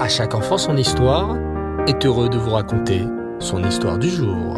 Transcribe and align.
À 0.00 0.08
chaque 0.08 0.34
enfant 0.34 0.56
son 0.56 0.78
histoire 0.78 1.36
est 1.86 2.06
heureux 2.06 2.30
de 2.30 2.38
vous 2.38 2.52
raconter 2.52 3.04
son 3.38 3.62
histoire 3.62 3.98
du 3.98 4.08
jour. 4.08 4.54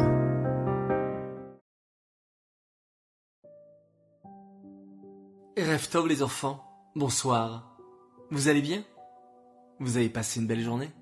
Rêve 5.57 6.07
les 6.07 6.23
enfants, 6.23 6.63
bonsoir. 6.95 7.77
Vous 8.31 8.47
allez 8.47 8.63
bien? 8.63 8.85
Vous 9.81 9.97
avez 9.97 10.09
passé 10.09 10.39
une 10.39 10.47
belle 10.47 10.61
journée? 10.61 10.93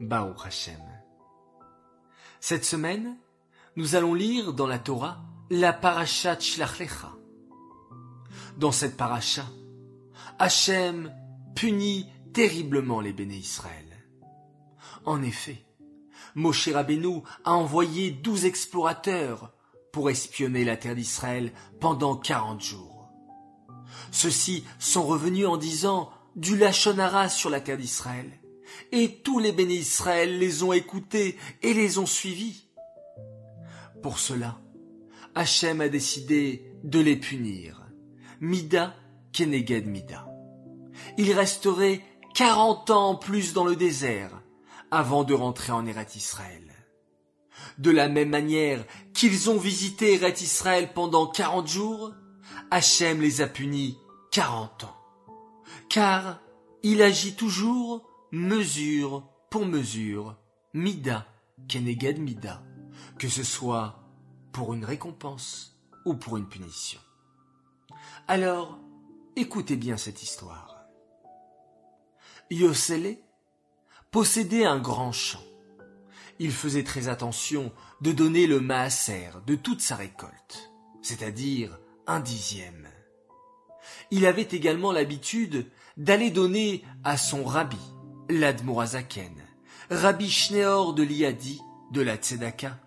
Baruch 0.00 0.44
Hashem. 0.44 0.80
Cette 2.40 2.64
semaine, 2.64 3.16
nous 3.76 3.94
allons 3.94 4.14
lire 4.14 4.52
dans 4.52 4.66
la 4.66 4.80
Torah 4.80 5.18
la 5.50 5.72
paracha 5.72 6.36
Shlachlecha. 6.36 7.12
Dans 8.56 8.72
cette 8.72 8.96
paracha, 8.96 9.44
Hachem 10.40 11.14
punit 11.54 12.08
terriblement 12.32 13.00
les 13.00 13.12
béné 13.12 13.36
Israël. 13.36 13.86
En 15.04 15.22
effet, 15.22 15.64
Moshe 16.34 16.68
Rabbeinu 16.68 17.22
a 17.44 17.52
envoyé 17.52 18.10
douze 18.10 18.44
explorateurs 18.44 19.52
pour 19.92 20.10
espionner 20.10 20.64
la 20.64 20.76
terre 20.76 20.94
d'Israël 20.94 21.52
pendant 21.80 22.16
quarante 22.16 22.62
jours. 22.62 23.10
Ceux-ci 24.12 24.64
sont 24.78 25.04
revenus 25.04 25.46
en 25.46 25.56
disant 25.56 26.10
du 26.36 26.56
Lachonara 26.56 27.28
sur 27.28 27.50
la 27.50 27.60
terre 27.60 27.78
d'Israël, 27.78 28.30
et 28.92 29.20
tous 29.22 29.38
les 29.38 29.52
béné 29.52 29.74
Israël 29.74 30.38
les 30.38 30.62
ont 30.62 30.72
écoutés 30.72 31.36
et 31.62 31.74
les 31.74 31.98
ont 31.98 32.06
suivis. 32.06 32.66
Pour 34.02 34.18
cela, 34.18 34.60
Hachem 35.34 35.80
a 35.80 35.88
décidé 35.88 36.72
de 36.84 36.98
les 36.98 37.16
punir. 37.16 37.82
Mida 38.40 38.94
keneged 39.32 39.86
Mida. 39.86 40.26
Il 41.18 41.32
resterait 41.32 42.00
quarante 42.40 42.88
ans 42.88 43.10
en 43.10 43.16
plus 43.16 43.52
dans 43.52 43.66
le 43.66 43.76
désert 43.76 44.30
avant 44.90 45.24
de 45.24 45.34
rentrer 45.34 45.72
en 45.72 45.84
Eret 45.84 46.06
Israël. 46.14 46.72
De 47.76 47.90
la 47.90 48.08
même 48.08 48.30
manière 48.30 48.82
qu'ils 49.12 49.50
ont 49.50 49.58
visité 49.58 50.14
Eret 50.14 50.40
Israël 50.40 50.90
pendant 50.94 51.26
quarante 51.26 51.68
jours, 51.68 52.14
Hachem 52.70 53.20
les 53.20 53.42
a 53.42 53.46
punis 53.46 53.98
quarante 54.30 54.84
ans. 54.84 54.96
Car 55.90 56.40
il 56.82 57.02
agit 57.02 57.36
toujours 57.36 58.08
mesure 58.32 59.28
pour 59.50 59.66
mesure, 59.66 60.34
mida, 60.72 61.26
keneged 61.68 62.18
mida, 62.20 62.62
que 63.18 63.28
ce 63.28 63.42
soit 63.42 64.00
pour 64.50 64.72
une 64.72 64.86
récompense 64.86 65.78
ou 66.06 66.14
pour 66.14 66.38
une 66.38 66.48
punition. 66.48 67.00
Alors, 68.28 68.78
écoutez 69.36 69.76
bien 69.76 69.98
cette 69.98 70.22
histoire. 70.22 70.79
Yosele 72.50 73.18
possédait 74.10 74.64
un 74.64 74.80
grand 74.80 75.12
champ. 75.12 75.42
Il 76.40 76.50
faisait 76.50 76.84
très 76.84 77.08
attention 77.08 77.72
de 78.00 78.12
donner 78.12 78.46
le 78.46 78.60
maaser 78.60 79.30
de 79.46 79.54
toute 79.54 79.80
sa 79.80 79.94
récolte, 79.94 80.72
c'est-à-dire 81.00 81.78
un 82.06 82.18
dixième. 82.18 82.88
Il 84.10 84.26
avait 84.26 84.48
également 84.50 84.90
l'habitude 84.90 85.70
d'aller 85.96 86.30
donner 86.30 86.84
à 87.04 87.16
son 87.16 87.44
rabbi, 87.44 87.78
l'Admorazaken, 88.28 89.34
Rabbi 89.90 90.30
Schneor 90.30 90.94
de 90.94 91.02
l'Iadi, 91.02 91.60
de 91.92 92.00
la 92.00 92.16
Tzedaka, 92.16 92.80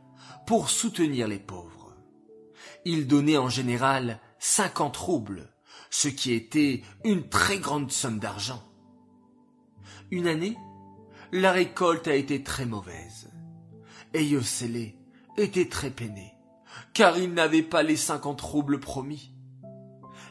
pour 0.46 0.70
soutenir 0.70 1.28
les 1.28 1.40
pauvres. 1.40 1.96
Il 2.86 3.08
donnait 3.08 3.38
en 3.38 3.50
général 3.50 4.20
cinquante 4.40 4.98
roubles, 4.98 5.54
ce 5.90 6.10
qui 6.10 6.34
était 6.34 6.82
une 7.06 7.30
très 7.30 7.60
grande 7.60 7.92
somme 7.92 8.20
d'argent. 8.20 8.64
Une 10.14 10.28
année, 10.28 10.60
la 11.32 11.52
récolte 11.52 12.08
a 12.08 12.14
été 12.14 12.44
très 12.44 12.68
mauvaise. 12.68 13.32
Et 14.14 14.38
était 15.38 15.68
très 15.68 15.90
peiné, 15.90 16.36
car 16.94 17.18
il 17.18 17.34
n'avait 17.34 17.64
pas 17.64 17.82
les 17.82 17.96
cinquante 17.96 18.40
roubles 18.40 18.80
promis. 18.80 19.34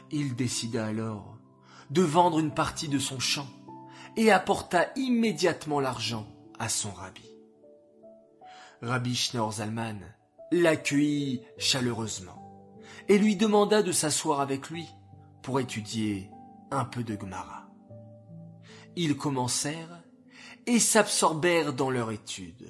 Il 0.09 0.37
décida 0.37 0.85
alors 0.85 1.37
de 1.89 2.01
vendre 2.01 2.39
une 2.39 2.53
partie 2.53 2.87
de 2.87 2.97
son 2.97 3.19
champ 3.19 3.49
et 4.15 4.31
apporta 4.31 4.87
immédiatement 4.95 5.81
l'argent 5.81 6.27
à 6.59 6.69
son 6.69 6.91
rabbi. 6.91 7.29
Rabbi 8.81 9.15
Schneor 9.15 9.51
Zalman 9.51 9.99
l'accueillit 10.53 11.41
chaleureusement 11.57 12.71
et 13.09 13.17
lui 13.17 13.35
demanda 13.35 13.83
de 13.83 13.91
s'asseoir 13.91 14.39
avec 14.39 14.69
lui 14.69 14.87
pour 15.41 15.59
étudier 15.59 16.31
un 16.71 16.85
peu 16.85 17.03
de 17.03 17.19
Gemara 17.19 17.62
ils 18.95 19.17
commencèrent 19.17 20.03
et 20.65 20.79
s'absorbèrent 20.79 21.73
dans 21.73 21.89
leur 21.89 22.11
étude. 22.11 22.69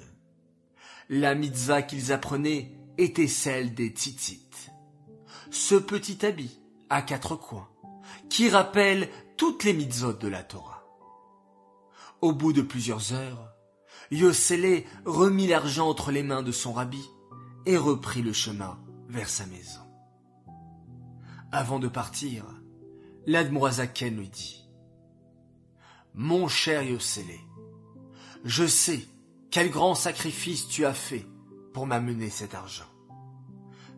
La 1.08 1.34
mitzvah 1.34 1.82
qu'ils 1.82 2.12
apprenaient 2.12 2.72
était 2.98 3.28
celle 3.28 3.74
des 3.74 3.88
tzitzit. 3.88 4.70
Ce 5.50 5.74
petit 5.74 6.24
habit 6.24 6.58
à 6.90 7.02
quatre 7.02 7.36
coins 7.36 7.68
qui 8.28 8.48
rappelle 8.48 9.08
toutes 9.36 9.64
les 9.64 9.72
mitzvot 9.72 10.12
de 10.12 10.28
la 10.28 10.42
Torah. 10.42 10.82
Au 12.20 12.32
bout 12.32 12.52
de 12.52 12.62
plusieurs 12.62 13.12
heures, 13.12 13.52
Yosele 14.10 14.84
remit 15.04 15.46
l'argent 15.46 15.88
entre 15.88 16.10
les 16.10 16.22
mains 16.22 16.42
de 16.42 16.52
son 16.52 16.72
rabbi 16.72 17.02
et 17.66 17.76
reprit 17.76 18.22
le 18.22 18.32
chemin 18.32 18.78
vers 19.08 19.28
sa 19.28 19.46
maison. 19.46 19.80
Avant 21.52 21.78
de 21.78 21.88
partir, 21.88 22.44
l'Admoisaken 23.26 24.16
lui 24.16 24.28
dit 24.28 24.63
mon 26.14 26.46
cher 26.46 26.82
Yoselé, 26.82 27.40
je 28.44 28.66
sais 28.66 29.04
quel 29.50 29.70
grand 29.70 29.94
sacrifice 29.94 30.68
tu 30.68 30.86
as 30.86 30.94
fait 30.94 31.26
pour 31.72 31.86
m'amener 31.86 32.30
cet 32.30 32.54
argent. 32.54 32.88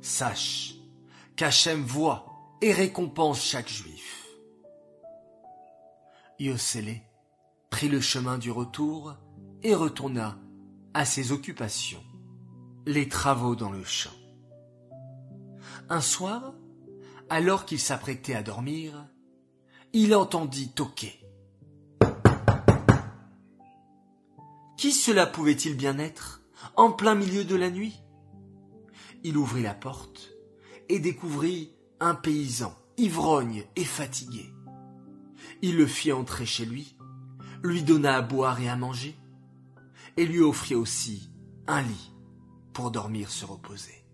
Sache 0.01 0.75
qu'Hachem 1.37 1.83
voit 1.83 2.27
et 2.63 2.73
récompense 2.73 3.43
chaque 3.43 3.69
juif. 3.69 4.27
Yoselé 6.39 7.03
prit 7.71 7.89
le 7.89 8.01
chemin 8.01 8.39
du 8.39 8.51
retour 8.51 9.15
et 9.63 9.75
retourna 9.75 10.39
à 10.95 11.05
ses 11.05 11.33
occupations, 11.33 12.03
les 12.87 13.09
travaux 13.09 13.57
dans 13.57 13.71
le 13.71 13.85
champ. 13.85 14.15
Un 15.91 16.01
soir, 16.01 16.55
alors 17.29 17.67
qu'il 17.67 17.81
s'apprêtait 17.81 18.35
à 18.35 18.43
dormir, 18.43 19.07
il 19.93 20.15
entendit 20.15 20.73
toquer. 20.73 21.26
Qui 24.77 24.93
cela 24.93 25.27
pouvait-il 25.27 25.77
bien 25.77 25.99
être, 25.99 26.43
en 26.77 26.93
plein 26.93 27.15
milieu 27.15 27.45
de 27.45 27.57
la 27.57 27.71
nuit? 27.71 28.03
Il 29.25 29.37
ouvrit 29.37 29.63
la 29.63 29.75
porte 29.75 30.31
et 30.89 30.99
découvrit 30.99 31.73
un 31.99 32.15
paysan, 32.15 32.75
ivrogne 32.99 33.65
et 33.75 33.85
fatigué. 33.85 34.53
Il 35.63 35.77
le 35.77 35.87
fit 35.87 36.13
entrer 36.13 36.45
chez 36.45 36.67
lui, 36.67 36.97
lui 37.63 37.83
donna 37.83 38.17
à 38.17 38.23
boire 38.23 38.61
et 38.61 38.69
à 38.69 38.77
manger, 38.77 39.17
et 40.17 40.27
lui 40.27 40.41
offrit 40.41 40.75
aussi 40.75 41.31
un 41.67 41.81
lit 41.81 42.13
pour 42.75 42.91
dormir 42.91 43.31
se 43.31 43.47
reposer. 43.47 44.05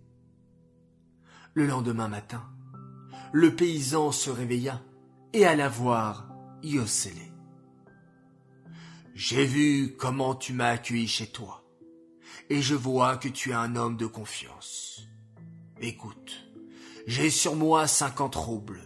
Le 1.54 1.66
lendemain 1.66 2.08
matin, 2.08 2.44
le 3.32 3.54
paysan 3.54 4.12
se 4.12 4.30
réveilla 4.30 4.80
et 5.32 5.44
alla 5.44 5.68
voir 5.68 6.28
Yoselé. 6.62 7.31
J'ai 9.24 9.44
vu 9.44 9.94
comment 9.96 10.34
tu 10.34 10.52
m'as 10.52 10.70
accueilli 10.70 11.06
chez 11.06 11.28
toi, 11.28 11.62
et 12.50 12.60
je 12.60 12.74
vois 12.74 13.16
que 13.16 13.28
tu 13.28 13.50
es 13.50 13.54
un 13.54 13.76
homme 13.76 13.96
de 13.96 14.06
confiance. 14.06 15.06
Écoute, 15.80 16.50
j'ai 17.06 17.30
sur 17.30 17.54
moi 17.54 17.86
cinquante 17.86 18.34
roubles. 18.34 18.82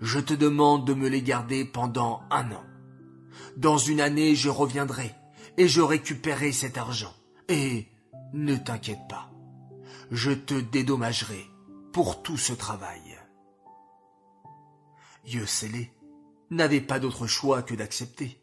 Je 0.00 0.20
te 0.20 0.32
demande 0.32 0.86
de 0.86 0.94
me 0.94 1.08
les 1.08 1.22
garder 1.22 1.64
pendant 1.64 2.22
un 2.30 2.52
an. 2.52 2.62
Dans 3.56 3.76
une 3.76 4.00
année, 4.00 4.36
je 4.36 4.48
reviendrai, 4.48 5.12
et 5.58 5.66
je 5.66 5.80
récupérerai 5.80 6.52
cet 6.52 6.78
argent. 6.78 7.12
Et 7.48 7.88
ne 8.32 8.54
t'inquiète 8.54 9.08
pas, 9.08 9.32
je 10.12 10.30
te 10.30 10.54
dédommagerai 10.54 11.46
pour 11.92 12.22
tout 12.22 12.36
ce 12.36 12.52
travail. 12.52 13.18
Yosele 15.26 15.88
n'avait 16.52 16.80
pas 16.80 17.00
d'autre 17.00 17.26
choix 17.26 17.64
que 17.64 17.74
d'accepter. 17.74 18.40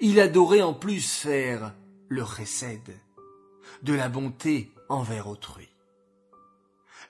Il 0.00 0.20
adorait 0.20 0.62
en 0.62 0.74
plus 0.74 1.10
faire 1.10 1.74
le 2.08 2.24
chesed, 2.24 2.94
de 3.82 3.92
la 3.94 4.08
bonté 4.08 4.72
envers 4.88 5.28
autrui. 5.28 5.68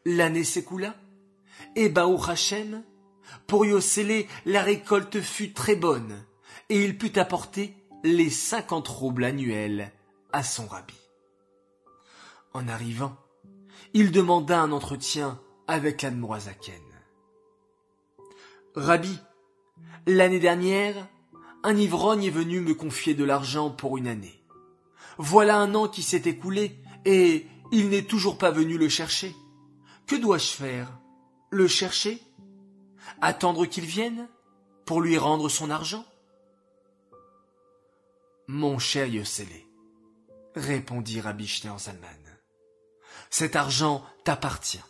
L'année 0.05 0.45
s'écoula, 0.45 0.95
et 1.77 1.89
Baou 1.89 2.19
Hachem, 2.23 2.83
pour 3.47 3.67
Yosele, 3.67 4.27
la 4.47 4.63
récolte 4.63 5.21
fut 5.21 5.53
très 5.53 5.77
bonne, 5.77 6.25
et 6.69 6.85
il 6.85 6.99
put 6.99 7.19
apporter 7.19 7.77
les 8.05 8.31
cinquante 8.31 8.89
roubles 8.89 9.25
annuels 9.25 9.93
à 10.33 10.43
son 10.43 10.67
rabbi. 10.67 10.95
En 12.55 12.69
arrivant, 12.69 13.17
il 13.93 14.13
demanda 14.13 14.61
un 14.61 14.73
entretien 14.73 15.41
avec 15.67 16.03
l'Admorazaken. 16.03 16.83
Rabbi, 18.75 19.19
l'année 20.07 20.41
dernière, 20.41 21.09
un 21.65 21.77
ivrogne 21.77 22.25
est 22.25 22.31
venu 22.31 22.61
me 22.61 22.75
confier 22.75 23.15
de 23.15 23.25
l'argent 23.25 23.71
pour 23.71 23.99
une 23.99 24.09
année. 24.09 24.43
Voilà 25.19 25.59
un 25.59 25.75
an 25.75 25.89
qui 25.89 26.03
s'est 26.03 26.23
écoulé, 26.25 26.79
et 27.05 27.47
il 27.73 27.89
n'est 27.89 28.05
toujours 28.05 28.39
pas 28.39 28.51
venu 28.51 28.79
le 28.79 28.89
chercher. 28.89 29.35
Que 30.07 30.17
dois-je 30.17 30.53
faire? 30.53 30.99
Le 31.51 31.67
chercher? 31.67 32.23
Attendre 33.21 33.67
qu'il 33.67 33.85
vienne 33.85 34.29
Pour 34.87 35.01
lui 35.01 35.19
rendre 35.19 35.49
son 35.49 35.71
argent? 35.71 36.05
Mon 38.47 38.79
cher 38.79 39.07
Yossele, 39.07 39.67
répondit 40.55 41.21
Rabbi 41.21 41.47
Salman, 41.47 42.09
cet 43.29 43.57
argent 43.57 44.03
t'appartient. 44.25 44.85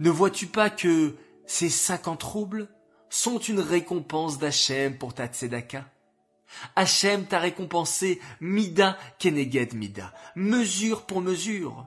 Ne 0.00 0.10
vois-tu 0.10 0.46
pas 0.46 0.68
que 0.68 1.16
ces 1.46 1.70
cinquante 1.70 2.22
roubles 2.22 2.68
sont 3.12 3.38
une 3.38 3.60
récompense 3.60 4.38
d'Hachem 4.38 4.96
pour 4.96 5.12
ta 5.12 5.26
tzedaka 5.26 5.84
Hachem 6.76 7.26
t'a 7.26 7.40
récompensé 7.40 8.20
mida 8.40 8.96
keneged 9.18 9.74
mida, 9.74 10.12
mesure 10.34 11.04
pour 11.06 11.20
mesure. 11.20 11.86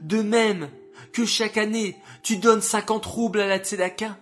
De 0.00 0.20
même 0.20 0.68
que 1.12 1.24
chaque 1.24 1.56
année 1.56 1.96
tu 2.22 2.38
donnes 2.38 2.60
cinquante 2.60 3.06
roubles 3.06 3.40
à 3.40 3.46
la 3.46 3.58
tzedaka, 3.58 4.18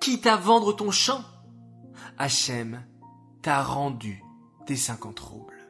quitte 0.00 0.26
à 0.26 0.36
vendre 0.36 0.72
ton 0.72 0.90
champ, 0.90 1.22
Hachem 2.18 2.82
t'a 3.42 3.62
rendu 3.62 4.22
tes 4.66 4.76
cinquante 4.76 5.20
roubles. 5.20 5.68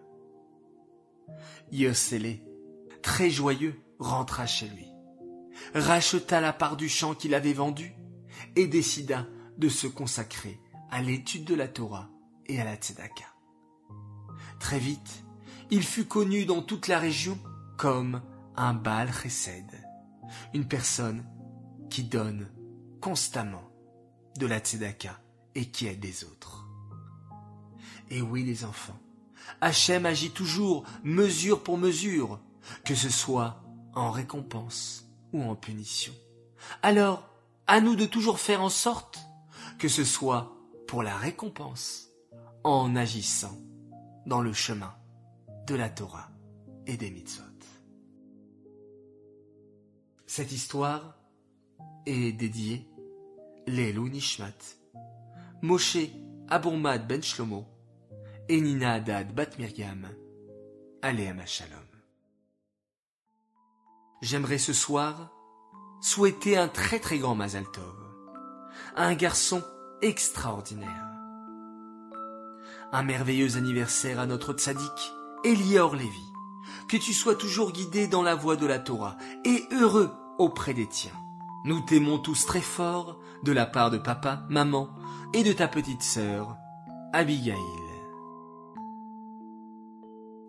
Yosele, 1.72 2.38
très 3.02 3.30
joyeux, 3.30 3.80
rentra 3.98 4.46
chez 4.46 4.68
lui, 4.68 4.86
racheta 5.74 6.40
la 6.40 6.52
part 6.52 6.76
du 6.76 6.88
champ 6.88 7.14
qu'il 7.14 7.34
avait 7.34 7.52
vendu 7.52 7.92
et 8.54 8.68
décida 8.68 9.26
de 9.58 9.68
se 9.68 9.86
consacrer 9.86 10.60
à 10.90 11.02
l'étude 11.02 11.44
de 11.44 11.54
la 11.54 11.68
Torah 11.68 12.08
et 12.46 12.60
à 12.60 12.64
la 12.64 12.76
Tzedaka. 12.76 13.24
Très 14.58 14.78
vite, 14.78 15.24
il 15.70 15.82
fut 15.82 16.06
connu 16.06 16.44
dans 16.44 16.62
toute 16.62 16.88
la 16.88 16.98
région 16.98 17.38
comme 17.76 18.22
un 18.56 18.72
Baal 18.72 19.12
Chesed, 19.12 19.70
une 20.54 20.66
personne 20.66 21.24
qui 21.90 22.04
donne 22.04 22.48
constamment 23.00 23.70
de 24.38 24.46
la 24.46 24.58
Tzedaka 24.58 25.20
et 25.54 25.66
qui 25.66 25.86
aide 25.86 26.04
les 26.04 26.24
autres. 26.24 26.66
Et 28.10 28.22
oui 28.22 28.44
les 28.44 28.64
enfants, 28.64 28.98
Hachem 29.60 30.06
agit 30.06 30.30
toujours 30.30 30.84
mesure 31.02 31.62
pour 31.62 31.78
mesure, 31.78 32.40
que 32.84 32.94
ce 32.94 33.08
soit 33.08 33.62
en 33.94 34.10
récompense 34.10 35.08
ou 35.32 35.42
en 35.42 35.54
punition. 35.54 36.12
Alors, 36.82 37.28
à 37.66 37.80
nous 37.80 37.96
de 37.96 38.06
toujours 38.06 38.38
faire 38.38 38.62
en 38.62 38.68
sorte 38.68 39.25
que 39.78 39.88
ce 39.88 40.04
soit 40.04 40.56
pour 40.86 41.02
la 41.02 41.16
récompense, 41.16 42.10
en 42.64 42.96
agissant 42.96 43.58
dans 44.24 44.40
le 44.40 44.52
chemin 44.52 44.94
de 45.66 45.74
la 45.74 45.88
Torah 45.88 46.30
et 46.86 46.96
des 46.96 47.10
mitzvot. 47.10 47.44
Cette 50.26 50.52
histoire 50.52 51.16
est 52.06 52.32
dédiée 52.32 52.88
Lelou 53.66 54.08
Nishmat, 54.08 54.76
Moshe 55.62 55.98
Abourmad 56.48 57.06
Ben 57.06 57.22
Shlomo 57.22 57.66
et 58.48 58.60
Nina 58.60 58.94
Haddad 58.94 59.34
Bat 59.34 59.58
Miriam, 59.58 60.08
Shalom. 61.46 61.78
J'aimerais 64.22 64.58
ce 64.58 64.72
soir 64.72 65.32
souhaiter 66.00 66.56
un 66.56 66.68
très 66.68 66.98
très 66.98 67.18
grand 67.18 67.34
Mazal 67.34 67.70
Tov 67.70 67.94
à 68.02 68.05
un 68.96 69.14
garçon 69.14 69.62
extraordinaire. 70.00 71.04
Un 72.92 73.02
merveilleux 73.02 73.56
anniversaire 73.56 74.18
à 74.18 74.26
notre 74.26 74.54
tzaddik, 74.54 75.12
Elior 75.44 75.94
Lévi. 75.94 76.32
Que 76.88 76.96
tu 76.96 77.12
sois 77.12 77.34
toujours 77.34 77.72
guidé 77.72 78.06
dans 78.06 78.22
la 78.22 78.34
voie 78.34 78.56
de 78.56 78.66
la 78.66 78.78
Torah 78.78 79.16
et 79.44 79.64
heureux 79.72 80.10
auprès 80.38 80.72
des 80.72 80.88
tiens. 80.88 81.12
Nous 81.64 81.80
t'aimons 81.80 82.18
tous 82.18 82.46
très 82.46 82.60
fort 82.60 83.20
de 83.42 83.52
la 83.52 83.66
part 83.66 83.90
de 83.90 83.98
papa, 83.98 84.46
maman 84.48 84.88
et 85.34 85.42
de 85.42 85.52
ta 85.52 85.68
petite 85.68 86.02
sœur, 86.02 86.56
Abigail. 87.12 87.56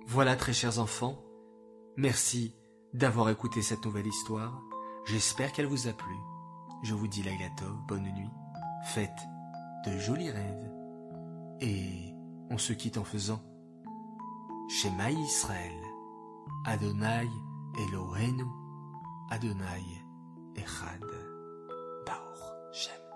Voilà 0.06 0.36
très 0.38 0.54
chers 0.54 0.80
enfants, 0.80 1.22
merci 1.98 2.54
d'avoir 2.94 3.30
écouté 3.30 3.62
cette 3.62 3.84
nouvelle 3.84 4.08
histoire. 4.08 4.62
J'espère 5.06 5.52
qu'elle 5.52 5.66
vous 5.66 5.88
a 5.88 5.94
plu. 5.94 6.16
Je 6.84 6.94
vous 6.94 7.08
dis 7.08 7.24
Lailato, 7.24 7.66
bonne 7.88 8.04
nuit, 8.14 8.30
faites 8.86 9.28
de 9.86 9.98
jolis 9.98 10.30
rêves. 10.30 10.72
Et 11.60 12.14
on 12.50 12.58
se 12.58 12.74
quitte 12.74 12.98
en 12.98 13.04
faisant 13.04 13.42
Shema 14.70 15.10
Israël, 15.12 15.74
Adonai 16.66 17.28
Elohenu, 17.80 18.46
Adonai 19.30 20.06
Echad, 20.56 21.04
Baor 22.06 22.54
Shem. 22.72 23.07